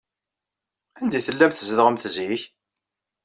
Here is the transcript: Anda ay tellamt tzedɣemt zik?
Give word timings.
Anda 0.99 1.15
ay 1.17 1.23
tellamt 1.23 1.57
tzedɣemt 1.59 2.05
zik? 2.15 2.41